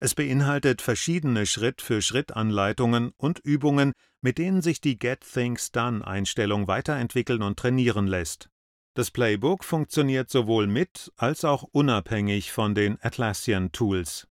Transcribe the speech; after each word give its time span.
Es 0.00 0.14
beinhaltet 0.14 0.80
verschiedene 0.80 1.44
Schritt-für-Schritt-Anleitungen 1.44 3.12
und 3.16 3.40
Übungen, 3.40 3.92
mit 4.20 4.38
denen 4.38 4.62
sich 4.62 4.80
die 4.80 4.98
Get 4.98 5.20
Things 5.20 5.72
Done 5.72 6.06
Einstellung 6.06 6.68
weiterentwickeln 6.68 7.42
und 7.42 7.58
trainieren 7.58 8.06
lässt. 8.06 8.48
Das 8.94 9.10
Playbook 9.10 9.64
funktioniert 9.64 10.30
sowohl 10.30 10.66
mit 10.66 11.12
als 11.16 11.44
auch 11.44 11.62
unabhängig 11.62 12.52
von 12.52 12.74
den 12.74 12.98
Atlassian 13.00 13.72
Tools. 13.72 14.28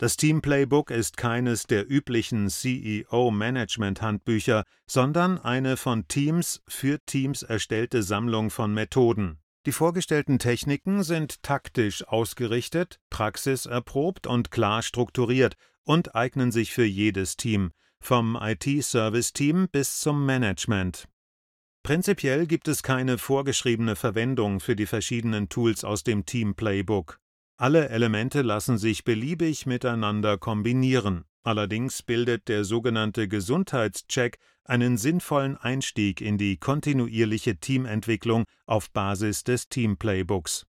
Das 0.00 0.16
Team 0.16 0.42
Playbook 0.42 0.92
ist 0.92 1.16
keines 1.16 1.64
der 1.64 1.90
üblichen 1.90 2.48
CEO-Management-Handbücher, 2.48 4.62
sondern 4.86 5.40
eine 5.40 5.76
von 5.76 6.06
Teams 6.06 6.62
für 6.68 7.04
Teams 7.04 7.42
erstellte 7.42 8.04
Sammlung 8.04 8.50
von 8.50 8.72
Methoden. 8.72 9.40
Die 9.66 9.72
vorgestellten 9.72 10.38
Techniken 10.38 11.02
sind 11.02 11.42
taktisch 11.42 12.06
ausgerichtet, 12.06 13.00
praxiserprobt 13.10 14.28
und 14.28 14.52
klar 14.52 14.82
strukturiert 14.82 15.56
und 15.82 16.14
eignen 16.14 16.52
sich 16.52 16.72
für 16.72 16.84
jedes 16.84 17.36
Team, 17.36 17.72
vom 17.98 18.38
IT-Service-Team 18.40 19.66
bis 19.72 19.98
zum 19.98 20.24
Management. 20.24 21.08
Prinzipiell 21.82 22.46
gibt 22.46 22.68
es 22.68 22.84
keine 22.84 23.18
vorgeschriebene 23.18 23.96
Verwendung 23.96 24.60
für 24.60 24.76
die 24.76 24.86
verschiedenen 24.86 25.48
Tools 25.48 25.82
aus 25.82 26.04
dem 26.04 26.24
Team 26.24 26.54
Playbook. 26.54 27.18
Alle 27.60 27.88
Elemente 27.88 28.42
lassen 28.42 28.78
sich 28.78 29.02
beliebig 29.02 29.66
miteinander 29.66 30.38
kombinieren. 30.38 31.24
Allerdings 31.42 32.04
bildet 32.04 32.46
der 32.46 32.62
sogenannte 32.62 33.26
Gesundheitscheck 33.26 34.38
einen 34.62 34.96
sinnvollen 34.96 35.56
Einstieg 35.56 36.20
in 36.20 36.38
die 36.38 36.58
kontinuierliche 36.58 37.56
Teamentwicklung 37.56 38.44
auf 38.66 38.92
Basis 38.92 39.42
des 39.42 39.68
Team-Playbooks. 39.68 40.66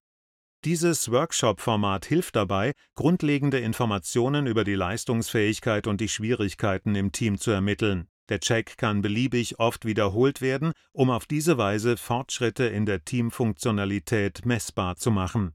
Dieses 0.65 1.11
Workshop-Format 1.11 2.07
hilft 2.07 2.35
dabei, 2.35 2.73
grundlegende 2.95 3.59
Informationen 3.59 4.47
über 4.47 4.63
die 4.63 4.73
Leistungsfähigkeit 4.73 5.85
und 5.85 6.01
die 6.01 6.09
Schwierigkeiten 6.09 6.95
im 6.95 7.11
Team 7.11 7.37
zu 7.37 7.51
ermitteln. 7.51 8.07
Der 8.29 8.39
Check 8.39 8.77
kann 8.77 9.03
beliebig 9.03 9.59
oft 9.59 9.85
wiederholt 9.85 10.41
werden, 10.41 10.71
um 10.91 11.11
auf 11.11 11.27
diese 11.27 11.59
Weise 11.59 11.97
Fortschritte 11.97 12.63
in 12.65 12.87
der 12.87 13.05
Teamfunktionalität 13.05 14.43
messbar 14.43 14.95
zu 14.95 15.11
machen. 15.11 15.53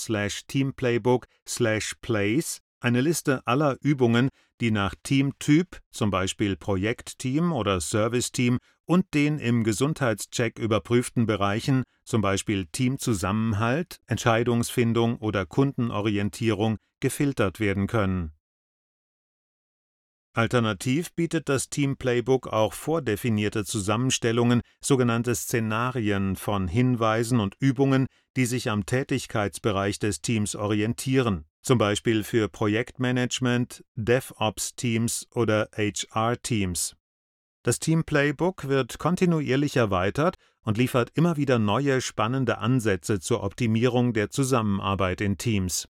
teamplaybook 0.48 1.28
plays 2.02 2.62
eine 2.80 3.02
Liste 3.02 3.46
aller 3.46 3.78
Übungen, 3.82 4.30
die 4.62 4.72
nach 4.72 4.96
Teamtyp, 5.04 5.80
zum 5.92 6.10
Beispiel 6.10 6.56
Projektteam 6.56 7.52
oder 7.52 7.80
Serviceteam, 7.80 8.60
und 8.86 9.14
den 9.14 9.38
im 9.40 9.64
Gesundheitscheck 9.64 10.58
überprüften 10.58 11.26
Bereichen, 11.26 11.84
zum 12.06 12.22
Beispiel 12.22 12.68
Teamzusammenhalt, 12.68 14.00
Entscheidungsfindung 14.08 15.18
oder 15.18 15.46
Kundenorientierung, 15.46 16.78
gefiltert 17.02 17.60
werden 17.60 17.88
können. 17.88 18.32
Alternativ 20.34 21.14
bietet 21.14 21.50
das 21.50 21.70
Team 21.70 21.98
Playbook 21.98 22.48
auch 22.48 22.74
vordefinierte 22.74 23.66
Zusammenstellungen, 23.66 24.62
sogenannte 24.82 25.34
Szenarien 25.34 26.36
von 26.36 26.68
Hinweisen 26.68 27.40
und 27.40 27.56
Übungen, 27.60 28.06
die 28.36 28.46
sich 28.46 28.70
am 28.70 28.86
Tätigkeitsbereich 28.86 29.98
des 29.98 30.22
Teams 30.22 30.56
orientieren 30.56 31.46
zum 31.68 31.78
Beispiel 31.78 32.24
für 32.24 32.48
Projektmanagement, 32.48 33.84
DevOps-Teams 33.96 35.28
oder 35.36 35.68
HR-Teams. 35.76 36.96
Das 37.62 37.80
Team 37.80 38.06
Playbook 38.06 38.70
wird 38.70 39.00
kontinuierlich 39.00 39.76
erweitert 39.76 40.38
und 40.62 40.78
liefert 40.78 41.12
immer 41.16 41.36
wieder 41.36 41.60
neue 41.60 42.00
spannende 42.00 42.60
Ansätze 42.60 43.20
zur 43.20 43.44
Optimierung 43.44 44.14
der 44.14 44.30
Zusammenarbeit 44.30 45.20
in 45.20 45.38
Teams. 45.38 45.90